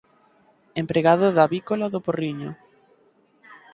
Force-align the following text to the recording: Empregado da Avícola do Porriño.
Empregado 0.81 1.27
da 1.35 1.43
Avícola 1.47 1.87
do 1.93 2.03
Porriño. 2.05 2.51